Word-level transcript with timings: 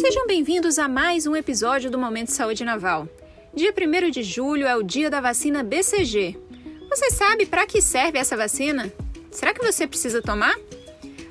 Sejam 0.00 0.28
bem-vindos 0.28 0.78
a 0.78 0.86
mais 0.86 1.26
um 1.26 1.34
episódio 1.34 1.90
do 1.90 1.98
Momento 1.98 2.30
Saúde 2.30 2.64
Naval. 2.64 3.08
Dia 3.52 3.74
1 3.76 4.10
de 4.12 4.22
julho 4.22 4.64
é 4.64 4.76
o 4.76 4.82
dia 4.82 5.10
da 5.10 5.20
vacina 5.20 5.64
BCG. 5.64 6.38
Você 6.88 7.10
sabe 7.10 7.44
para 7.46 7.66
que 7.66 7.82
serve 7.82 8.16
essa 8.16 8.36
vacina? 8.36 8.92
Será 9.28 9.52
que 9.52 9.60
você 9.60 9.88
precisa 9.88 10.22
tomar? 10.22 10.54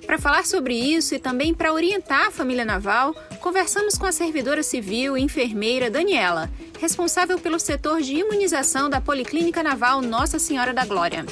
Para 0.05 0.17
falar 0.17 0.45
sobre 0.45 0.75
isso 0.75 1.15
e 1.15 1.19
também 1.19 1.53
para 1.53 1.71
orientar 1.71 2.27
a 2.27 2.31
família 2.31 2.65
naval, 2.65 3.15
conversamos 3.39 3.97
com 3.97 4.05
a 4.05 4.11
servidora 4.11 4.61
civil 4.61 5.17
e 5.17 5.21
enfermeira 5.21 5.89
Daniela, 5.89 6.49
responsável 6.77 7.39
pelo 7.39 7.61
setor 7.61 8.01
de 8.01 8.15
imunização 8.15 8.89
da 8.89 8.99
Policlínica 8.99 9.63
Naval 9.63 10.01
Nossa 10.01 10.37
Senhora 10.39 10.73
da 10.73 10.85
Glória. 10.85 11.25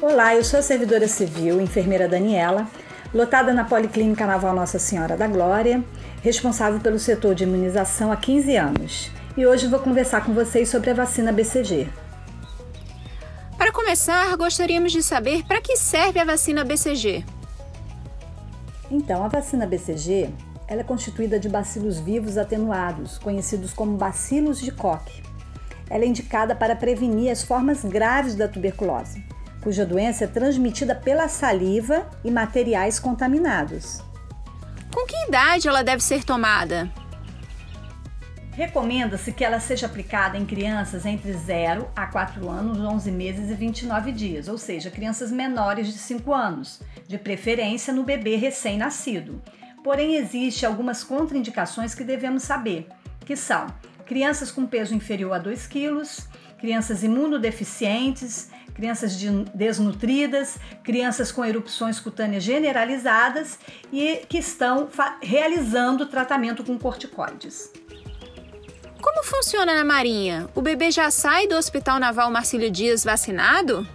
Olá, 0.00 0.34
eu 0.34 0.42
sou 0.42 0.60
a 0.60 0.62
servidora 0.62 1.06
civil, 1.06 1.60
enfermeira 1.60 2.08
Daniela, 2.08 2.66
lotada 3.12 3.52
na 3.52 3.64
Policlínica 3.64 4.26
Naval 4.26 4.54
Nossa 4.54 4.78
Senhora 4.78 5.18
da 5.18 5.26
Glória, 5.26 5.84
responsável 6.22 6.80
pelo 6.80 6.98
setor 6.98 7.34
de 7.34 7.44
imunização 7.44 8.12
há 8.12 8.16
15 8.16 8.56
anos. 8.56 9.10
E 9.36 9.46
hoje 9.46 9.66
vou 9.66 9.78
conversar 9.78 10.24
com 10.24 10.34
vocês 10.34 10.68
sobre 10.68 10.90
a 10.90 10.94
vacina 10.94 11.32
BCG. 11.32 11.88
Para 13.56 13.72
começar, 13.72 14.36
gostaríamos 14.36 14.92
de 14.92 15.02
saber 15.02 15.44
para 15.46 15.60
que 15.60 15.76
serve 15.76 16.18
a 16.18 16.24
vacina 16.24 16.64
BCG. 16.64 17.24
Então, 18.90 19.24
a 19.24 19.28
vacina 19.28 19.66
BCG 19.66 20.30
ela 20.70 20.82
é 20.82 20.84
constituída 20.84 21.38
de 21.38 21.48
bacilos 21.48 21.98
vivos 21.98 22.38
atenuados, 22.38 23.18
conhecidos 23.18 23.72
como 23.72 23.96
bacilos 23.96 24.60
de 24.60 24.70
Koch. 24.70 25.20
Ela 25.88 26.04
é 26.04 26.06
indicada 26.06 26.54
para 26.54 26.76
prevenir 26.76 27.32
as 27.32 27.42
formas 27.42 27.84
graves 27.84 28.36
da 28.36 28.46
tuberculose, 28.46 29.24
cuja 29.60 29.84
doença 29.84 30.24
é 30.24 30.28
transmitida 30.28 30.94
pela 30.94 31.26
saliva 31.28 32.08
e 32.24 32.30
materiais 32.30 33.00
contaminados. 33.00 34.00
Que 35.10 35.26
idade 35.26 35.66
ela 35.66 35.82
deve 35.82 36.00
ser 36.04 36.22
tomada? 36.22 36.88
Recomenda-se 38.52 39.32
que 39.32 39.44
ela 39.44 39.58
seja 39.58 39.86
aplicada 39.86 40.38
em 40.38 40.46
crianças 40.46 41.04
entre 41.04 41.32
0 41.32 41.90
a 41.96 42.06
4 42.06 42.48
anos, 42.48 42.78
11 42.78 43.10
meses 43.10 43.50
e 43.50 43.54
29 43.54 44.12
dias, 44.12 44.46
ou 44.46 44.56
seja, 44.56 44.88
crianças 44.88 45.32
menores 45.32 45.88
de 45.88 45.98
5 45.98 46.32
anos, 46.32 46.80
de 47.08 47.18
preferência 47.18 47.92
no 47.92 48.04
bebê 48.04 48.36
recém-nascido. 48.36 49.42
Porém, 49.82 50.14
existem 50.14 50.68
algumas 50.68 51.02
contraindicações 51.02 51.92
que 51.92 52.04
devemos 52.04 52.44
saber, 52.44 52.86
que 53.26 53.34
são 53.34 53.66
crianças 54.06 54.52
com 54.52 54.64
peso 54.64 54.94
inferior 54.94 55.32
a 55.32 55.38
2 55.38 55.66
quilos, 55.66 56.28
crianças 56.60 57.02
imunodeficientes, 57.02 58.48
crianças 58.80 59.14
desnutridas, 59.54 60.56
crianças 60.82 61.30
com 61.30 61.44
erupções 61.44 62.00
cutâneas 62.00 62.42
generalizadas 62.42 63.58
e 63.92 64.22
que 64.26 64.38
estão 64.38 64.88
realizando 65.20 66.06
tratamento 66.06 66.64
com 66.64 66.78
corticoides. 66.78 67.70
Como 69.02 69.22
funciona 69.22 69.74
na 69.74 69.84
Marinha? 69.84 70.48
O 70.54 70.62
bebê 70.62 70.90
já 70.90 71.10
sai 71.10 71.46
do 71.46 71.56
Hospital 71.56 71.98
Naval 71.98 72.30
Marcílio 72.30 72.70
Dias 72.70 73.04
vacinado? 73.04 73.86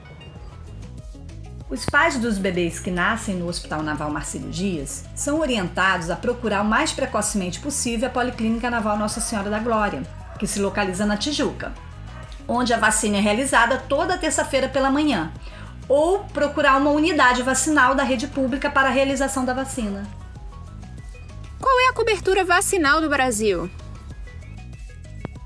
Os 1.67 1.83
pais 1.83 2.20
dos 2.20 2.38
bebês 2.38 2.80
que 2.80 2.92
nascem 2.92 3.38
no 3.38 3.47
Hospital 3.47 3.81
Naval 3.81 4.11
Marcílio 4.11 4.52
Dias 4.52 5.03
são 5.16 5.39
orientados 5.39 6.11
a 6.11 6.16
procurar 6.16 6.61
o 6.61 6.66
mais 6.66 6.92
precocemente 6.92 7.59
possível 7.59 8.08
a 8.08 8.11
Policlínica 8.11 8.70
Naval 8.70 8.99
Nossa 8.99 9.20
Senhora 9.20 9.49
da 9.49 9.58
Glória, 9.58 10.03
que 10.38 10.45
se 10.45 10.59
localiza 10.59 11.08
na 11.08 11.17
Tijuca 11.17 11.73
onde 12.47 12.73
a 12.73 12.77
vacina 12.77 13.17
é 13.17 13.19
realizada 13.19 13.77
toda 13.77 14.17
terça-feira 14.17 14.67
pela 14.67 14.91
manhã, 14.91 15.31
ou 15.88 16.23
procurar 16.25 16.77
uma 16.77 16.91
unidade 16.91 17.43
vacinal 17.43 17.95
da 17.95 18.03
rede 18.03 18.27
pública 18.27 18.69
para 18.69 18.89
a 18.89 18.91
realização 18.91 19.45
da 19.45 19.53
vacina. 19.53 20.03
Qual 21.59 21.79
é 21.79 21.89
a 21.89 21.93
cobertura 21.93 22.43
vacinal 22.43 23.02
do 23.02 23.09
Brasil? 23.09 23.69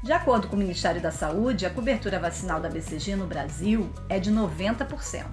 De 0.03 0.13
acordo 0.13 0.47
com 0.47 0.55
o 0.55 0.59
Ministério 0.59 1.01
da 1.01 1.11
Saúde, 1.11 1.65
a 1.65 1.69
cobertura 1.69 2.19
vacinal 2.19 2.59
da 2.59 2.69
BCG 2.69 3.15
no 3.15 3.27
Brasil 3.27 3.89
é 4.07 4.17
de 4.17 4.31
90%. 4.31 5.25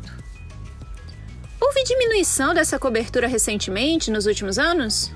Houve 1.60 1.84
diminuição 1.84 2.52
dessa 2.52 2.78
cobertura 2.78 3.26
recentemente, 3.26 4.10
nos 4.10 4.26
últimos 4.26 4.58
anos? 4.58 5.12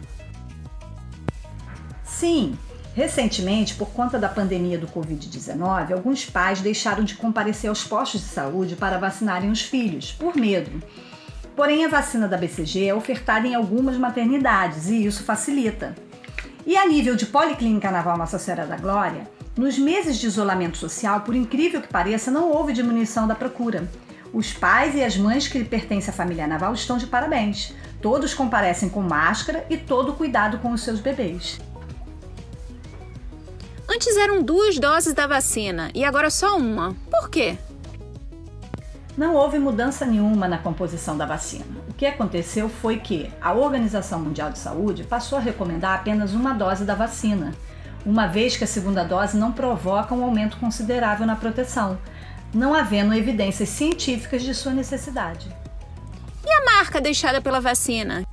Sim, 2.02 2.58
Recentemente, 2.94 3.74
por 3.74 3.90
conta 3.90 4.18
da 4.18 4.28
pandemia 4.28 4.78
do 4.78 4.88
Covid-19, 4.88 5.92
alguns 5.92 6.26
pais 6.26 6.60
deixaram 6.60 7.04
de 7.04 7.14
comparecer 7.14 7.68
aos 7.70 7.84
postos 7.84 8.20
de 8.20 8.26
saúde 8.26 8.74
para 8.74 8.98
vacinarem 8.98 9.50
os 9.50 9.62
filhos, 9.62 10.12
por 10.12 10.34
medo. 10.36 10.82
Porém, 11.54 11.84
a 11.84 11.88
vacina 11.88 12.26
da 12.26 12.36
BCG 12.36 12.86
é 12.86 12.94
ofertada 12.94 13.46
em 13.46 13.54
algumas 13.54 13.96
maternidades 13.96 14.88
e 14.88 15.06
isso 15.06 15.22
facilita. 15.22 15.94
E 16.66 16.76
a 16.76 16.86
nível 16.86 17.14
de 17.14 17.26
Policlínica 17.26 17.90
Naval 17.90 18.18
Nossa 18.18 18.38
Senhora 18.38 18.66
da 18.66 18.76
Glória, 18.76 19.28
nos 19.56 19.78
meses 19.78 20.18
de 20.18 20.26
isolamento 20.26 20.78
social, 20.78 21.20
por 21.20 21.34
incrível 21.34 21.80
que 21.80 21.88
pareça, 21.88 22.30
não 22.30 22.50
houve 22.50 22.72
diminuição 22.72 23.26
da 23.26 23.34
procura. 23.34 23.88
Os 24.32 24.52
pais 24.52 24.94
e 24.94 25.02
as 25.02 25.16
mães 25.16 25.48
que 25.48 25.62
pertencem 25.64 26.10
à 26.10 26.16
família 26.16 26.46
naval 26.46 26.72
estão 26.74 26.96
de 26.96 27.06
parabéns. 27.06 27.74
Todos 28.00 28.32
comparecem 28.32 28.88
com 28.88 29.02
máscara 29.02 29.64
e 29.68 29.76
todo 29.76 30.14
cuidado 30.14 30.58
com 30.58 30.72
os 30.72 30.82
seus 30.82 31.00
bebês. 31.00 31.58
Antes 34.00 34.16
eram 34.16 34.42
duas 34.42 34.78
doses 34.78 35.12
da 35.12 35.26
vacina 35.26 35.90
e 35.94 36.06
agora 36.06 36.30
só 36.30 36.56
uma. 36.56 36.96
Por 37.10 37.28
quê? 37.28 37.58
Não 39.14 39.34
houve 39.34 39.58
mudança 39.58 40.06
nenhuma 40.06 40.48
na 40.48 40.56
composição 40.56 41.18
da 41.18 41.26
vacina. 41.26 41.66
O 41.86 41.92
que 41.92 42.06
aconteceu 42.06 42.70
foi 42.70 42.98
que 42.98 43.30
a 43.42 43.52
Organização 43.52 44.18
Mundial 44.18 44.50
de 44.50 44.58
Saúde 44.58 45.04
passou 45.04 45.36
a 45.36 45.40
recomendar 45.42 45.98
apenas 45.98 46.32
uma 46.32 46.54
dose 46.54 46.86
da 46.86 46.94
vacina, 46.94 47.52
uma 48.06 48.26
vez 48.26 48.56
que 48.56 48.64
a 48.64 48.66
segunda 48.66 49.04
dose 49.04 49.36
não 49.36 49.52
provoca 49.52 50.14
um 50.14 50.24
aumento 50.24 50.56
considerável 50.56 51.26
na 51.26 51.36
proteção, 51.36 51.98
não 52.54 52.72
havendo 52.72 53.12
evidências 53.12 53.68
científicas 53.68 54.42
de 54.42 54.54
sua 54.54 54.72
necessidade. 54.72 55.54
E 56.42 56.50
a 56.50 56.64
marca 56.64 57.02
deixada 57.02 57.42
pela 57.42 57.60
vacina? 57.60 58.24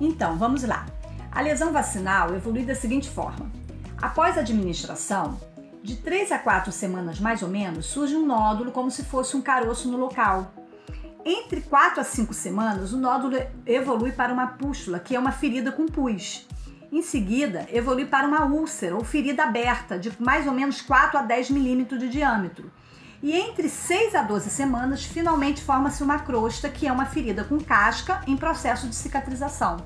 Então, 0.00 0.38
vamos 0.38 0.62
lá. 0.62 0.86
A 1.32 1.40
lesão 1.40 1.72
vacinal 1.72 2.32
evolui 2.36 2.62
da 2.62 2.76
seguinte 2.76 3.10
forma: 3.10 3.50
Após 4.02 4.36
a 4.36 4.40
administração, 4.40 5.40
de 5.80 5.94
3 5.94 6.32
a 6.32 6.38
4 6.40 6.72
semanas 6.72 7.20
mais 7.20 7.40
ou 7.40 7.48
menos, 7.48 7.86
surge 7.86 8.16
um 8.16 8.26
nódulo 8.26 8.72
como 8.72 8.90
se 8.90 9.04
fosse 9.04 9.36
um 9.36 9.40
caroço 9.40 9.88
no 9.88 9.96
local. 9.96 10.52
Entre 11.24 11.60
4 11.60 12.00
a 12.00 12.04
5 12.04 12.34
semanas, 12.34 12.92
o 12.92 12.96
nódulo 12.96 13.36
evolui 13.64 14.10
para 14.10 14.32
uma 14.32 14.48
pústula, 14.48 14.98
que 14.98 15.14
é 15.14 15.18
uma 15.20 15.30
ferida 15.30 15.70
com 15.70 15.86
pus. 15.86 16.48
Em 16.90 17.00
seguida, 17.00 17.64
evolui 17.72 18.04
para 18.04 18.26
uma 18.26 18.44
úlcera 18.44 18.96
ou 18.96 19.04
ferida 19.04 19.44
aberta, 19.44 19.96
de 19.96 20.12
mais 20.20 20.48
ou 20.48 20.52
menos 20.52 20.82
4 20.82 21.20
a 21.20 21.22
10 21.22 21.50
milímetros 21.50 22.00
de 22.00 22.08
diâmetro. 22.08 22.72
E 23.22 23.32
entre 23.32 23.68
6 23.68 24.16
a 24.16 24.22
12 24.22 24.50
semanas, 24.50 25.04
finalmente 25.04 25.62
forma-se 25.62 26.02
uma 26.02 26.18
crosta, 26.18 26.68
que 26.68 26.88
é 26.88 26.92
uma 26.92 27.06
ferida 27.06 27.44
com 27.44 27.60
casca 27.60 28.20
em 28.26 28.36
processo 28.36 28.88
de 28.88 28.96
cicatrização. 28.96 29.76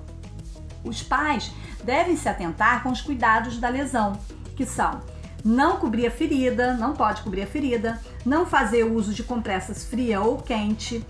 Os 0.86 1.02
pais 1.02 1.50
devem 1.84 2.16
se 2.16 2.28
atentar 2.28 2.82
com 2.82 2.90
os 2.90 3.00
cuidados 3.00 3.58
da 3.58 3.68
lesão, 3.68 4.18
que 4.56 4.64
são 4.64 5.02
não 5.44 5.76
cobrir 5.76 6.06
a 6.06 6.10
ferida, 6.10 6.74
não 6.74 6.92
pode 6.92 7.22
cobrir 7.22 7.42
a 7.42 7.46
ferida, 7.46 8.00
não 8.24 8.44
fazer 8.44 8.82
uso 8.82 9.14
de 9.14 9.22
compressas 9.22 9.84
fria 9.84 10.20
ou 10.20 10.38
quente. 10.38 11.06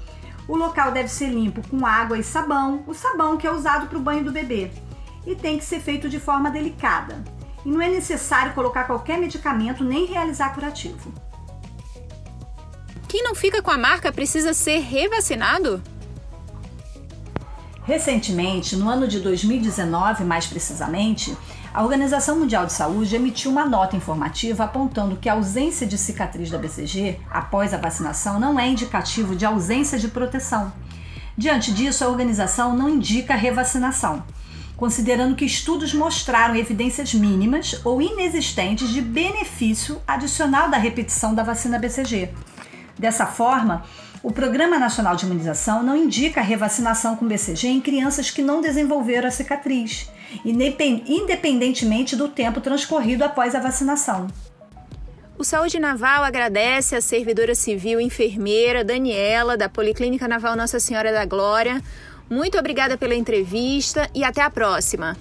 O 0.46 0.56
local 0.56 0.92
deve 0.92 1.08
ser 1.08 1.28
limpo 1.28 1.66
com 1.68 1.86
água 1.86 2.18
e 2.18 2.22
sabão, 2.22 2.84
o 2.86 2.92
sabão 2.92 3.38
que 3.38 3.46
é 3.46 3.50
usado 3.50 3.86
para 3.86 3.96
o 3.98 4.02
banho 4.02 4.24
do 4.24 4.32
bebê. 4.32 4.70
E 5.26 5.34
tem 5.34 5.56
que 5.58 5.64
ser 5.64 5.80
feito 5.80 6.08
de 6.08 6.20
forma 6.20 6.50
delicada. 6.50 7.24
E 7.64 7.68
não 7.68 7.80
é 7.80 7.88
necessário 7.88 8.52
colocar 8.52 8.84
qualquer 8.84 9.18
medicamento 9.18 9.82
nem 9.82 10.04
realizar 10.04 10.54
curativo. 10.54 11.12
Quem 13.08 13.22
não 13.22 13.34
fica 13.34 13.62
com 13.62 13.70
a 13.70 13.78
marca 13.78 14.12
precisa 14.12 14.52
ser 14.52 14.80
revacinado? 14.80 15.82
Recentemente, 17.86 18.74
no 18.74 18.88
ano 18.88 19.06
de 19.06 19.20
2019 19.20 20.24
mais 20.24 20.44
precisamente, 20.44 21.36
a 21.72 21.84
Organização 21.84 22.36
Mundial 22.36 22.66
de 22.66 22.72
Saúde 22.72 23.14
emitiu 23.14 23.48
uma 23.48 23.64
nota 23.64 23.94
informativa 23.94 24.64
apontando 24.64 25.14
que 25.14 25.28
a 25.28 25.34
ausência 25.34 25.86
de 25.86 25.96
cicatriz 25.96 26.50
da 26.50 26.58
BCG 26.58 27.20
após 27.30 27.72
a 27.72 27.78
vacinação 27.78 28.40
não 28.40 28.58
é 28.58 28.66
indicativo 28.66 29.36
de 29.36 29.46
ausência 29.46 30.00
de 30.00 30.08
proteção. 30.08 30.72
Diante 31.38 31.72
disso, 31.72 32.02
a 32.02 32.08
organização 32.08 32.76
não 32.76 32.88
indica 32.88 33.36
revacinação, 33.36 34.24
considerando 34.76 35.36
que 35.36 35.44
estudos 35.44 35.94
mostraram 35.94 36.56
evidências 36.56 37.14
mínimas 37.14 37.80
ou 37.84 38.02
inexistentes 38.02 38.88
de 38.88 39.00
benefício 39.00 40.02
adicional 40.08 40.68
da 40.68 40.76
repetição 40.76 41.32
da 41.32 41.44
vacina 41.44 41.78
BCG. 41.78 42.30
Dessa 42.98 43.26
forma, 43.26 43.84
o 44.22 44.32
Programa 44.32 44.78
Nacional 44.78 45.16
de 45.16 45.24
Imunização 45.24 45.82
não 45.82 45.96
indica 45.96 46.40
a 46.40 46.44
revacinação 46.44 47.16
com 47.16 47.26
BCG 47.26 47.68
em 47.68 47.80
crianças 47.80 48.30
que 48.30 48.42
não 48.42 48.60
desenvolveram 48.60 49.28
a 49.28 49.30
cicatriz, 49.30 50.10
independentemente 50.44 52.16
do 52.16 52.28
tempo 52.28 52.60
transcorrido 52.60 53.24
após 53.24 53.54
a 53.54 53.60
vacinação. 53.60 54.26
O 55.38 55.44
Saúde 55.44 55.78
Naval 55.78 56.24
agradece 56.24 56.96
à 56.96 57.00
servidora 57.00 57.54
civil 57.54 58.00
enfermeira 58.00 58.82
Daniela, 58.82 59.56
da 59.56 59.68
Policlínica 59.68 60.26
Naval 60.26 60.56
Nossa 60.56 60.80
Senhora 60.80 61.12
da 61.12 61.26
Glória. 61.26 61.82
Muito 62.28 62.58
obrigada 62.58 62.96
pela 62.96 63.14
entrevista 63.14 64.08
e 64.14 64.24
até 64.24 64.40
a 64.40 64.50
próxima. 64.50 65.14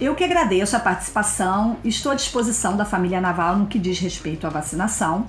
Eu 0.00 0.14
que 0.14 0.24
agradeço 0.24 0.76
a 0.76 0.80
participação, 0.80 1.76
estou 1.84 2.12
à 2.12 2.14
disposição 2.14 2.76
da 2.76 2.84
família 2.84 3.20
Naval 3.20 3.56
no 3.56 3.66
que 3.66 3.78
diz 3.78 3.98
respeito 3.98 4.46
à 4.46 4.50
vacinação. 4.50 5.26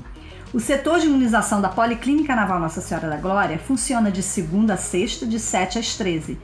O 0.53 0.59
setor 0.59 0.99
de 0.99 1.07
imunização 1.07 1.61
da 1.61 1.69
Policlínica 1.69 2.35
Naval 2.35 2.59
Nossa 2.59 2.79
Senhora 2.79 3.09
da 3.09 3.17
Glória 3.17 3.59
funciona 3.59 4.11
de 4.11 4.23
segunda 4.23 4.75
a 4.75 4.77
sexta, 4.77 5.25
de 5.25 5.39
7 5.39 5.79
às 5.79 5.95
13. 5.95 6.37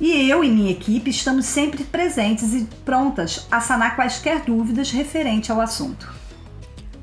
E 0.00 0.30
eu 0.30 0.44
e 0.44 0.48
minha 0.48 0.70
equipe 0.70 1.10
estamos 1.10 1.46
sempre 1.46 1.82
presentes 1.82 2.54
e 2.54 2.68
prontas 2.84 3.48
a 3.50 3.60
sanar 3.60 3.96
quaisquer 3.96 4.42
dúvidas 4.42 4.92
referente 4.92 5.50
ao 5.50 5.60
assunto. 5.60 6.08